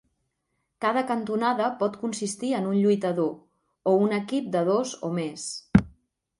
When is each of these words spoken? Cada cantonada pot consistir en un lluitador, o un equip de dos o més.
Cada 0.85 1.03
cantonada 1.11 1.67
pot 1.83 1.99
consistir 2.05 2.51
en 2.61 2.67
un 2.71 2.81
lluitador, 2.85 3.31
o 3.93 3.97
un 4.09 4.19
equip 4.21 4.51
de 4.59 4.67
dos 4.75 4.99
o 5.11 5.15
més. 5.23 5.49